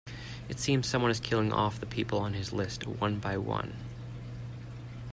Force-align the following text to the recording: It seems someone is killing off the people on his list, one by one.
It 0.49 0.57
seems 0.57 0.87
someone 0.87 1.11
is 1.11 1.19
killing 1.19 1.53
off 1.53 1.79
the 1.79 1.85
people 1.85 2.17
on 2.17 2.33
his 2.33 2.51
list, 2.51 2.87
one 2.87 3.19
by 3.19 3.37
one. 3.37 3.75